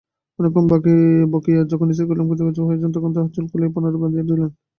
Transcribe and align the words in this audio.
অনেকক্ষণ 0.39 0.65
বকিয়া 1.33 1.61
যখন 1.71 1.87
স্থির 1.89 2.07
করিলেন 2.09 2.27
কৃতকার্য 2.29 2.59
হইয়াছেন 2.67 2.91
তখন 2.95 3.09
তাহার 3.13 3.33
চুল 3.35 3.45
খুলিয়া 3.51 3.73
পুনরায় 3.73 4.01
বাঁধিয়া 4.03 4.25
দিলেন। 4.25 4.49